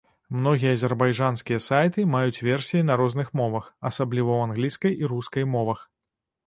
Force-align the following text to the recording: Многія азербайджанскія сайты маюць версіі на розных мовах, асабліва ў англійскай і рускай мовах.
Многія 0.37 0.71
азербайджанскія 0.77 1.59
сайты 1.65 2.07
маюць 2.15 2.43
версіі 2.49 2.87
на 2.91 2.99
розных 3.03 3.33
мовах, 3.43 3.71
асабліва 3.93 4.31
ў 4.39 4.53
англійскай 4.53 5.01
і 5.05 5.13
рускай 5.15 5.51
мовах. 5.57 5.89